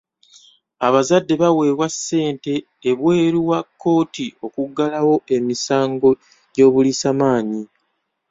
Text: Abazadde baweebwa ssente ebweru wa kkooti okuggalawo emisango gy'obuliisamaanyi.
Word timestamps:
Abazadde 0.87 1.33
baweebwa 1.41 1.87
ssente 1.93 2.53
ebweru 2.89 3.39
wa 3.49 3.59
kkooti 3.65 4.25
okuggalawo 4.45 5.15
emisango 5.35 6.09
gy'obuliisamaanyi. 6.53 7.61